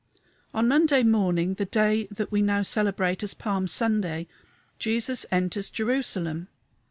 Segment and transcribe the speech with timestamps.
[0.51, 4.25] On Monday morning, the day that we now celebrate as Palm Sunday,
[4.79, 6.47] Jesus enters Jerusalem.